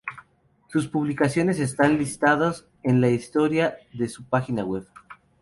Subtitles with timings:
[0.69, 4.87] Sus publicaciones están listados en la historia de su página web.